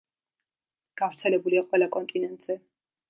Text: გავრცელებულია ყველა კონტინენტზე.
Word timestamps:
გავრცელებულია 1.01 1.63
ყველა 1.67 1.93
კონტინენტზე. 1.97 2.59